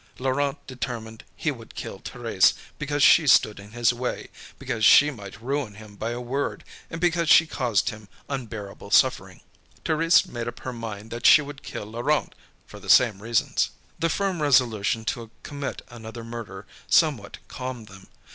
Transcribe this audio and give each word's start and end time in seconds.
Laurent 0.17 0.57
determined 0.65 1.23
he 1.35 1.51
would 1.51 1.75
kill 1.75 1.99
Thérèse 1.99 2.55
because 2.79 3.03
she 3.03 3.27
stood 3.27 3.59
in 3.59 3.69
his 3.73 3.93
way, 3.93 4.29
because 4.57 4.83
she 4.83 5.11
might 5.11 5.39
ruin 5.39 5.75
him 5.75 5.95
by 5.95 6.09
a 6.09 6.19
word, 6.19 6.63
and 6.89 6.99
because 6.99 7.29
she 7.29 7.45
caused 7.45 7.89
him 7.91 8.07
unbearable 8.27 8.89
suffering. 8.89 9.41
Thérèse 9.85 10.25
made 10.25 10.47
up 10.47 10.61
her 10.61 10.73
mind 10.73 11.11
that 11.11 11.27
she 11.27 11.43
would 11.43 11.61
kill 11.61 11.85
Laurent, 11.85 12.33
for 12.65 12.79
the 12.79 12.89
same 12.89 13.21
reasons. 13.21 13.69
The 13.99 14.09
firm 14.09 14.41
resolution 14.41 15.05
to 15.05 15.29
commit 15.43 15.83
another 15.89 16.23
murder 16.23 16.65
somewhat 16.87 17.37
calmed 17.47 17.85
them. 17.87 18.07